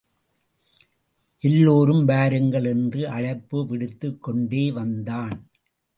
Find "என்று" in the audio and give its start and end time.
2.65-3.09